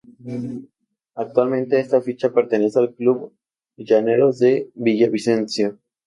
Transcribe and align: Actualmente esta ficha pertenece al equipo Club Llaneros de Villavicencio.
Actualmente 1.13 1.79
esta 1.79 2.01
ficha 2.01 2.33
pertenece 2.33 2.79
al 2.79 2.85
equipo 2.85 2.97
Club 2.97 3.33
Llaneros 3.77 4.39
de 4.39 4.71
Villavicencio. 4.73 5.77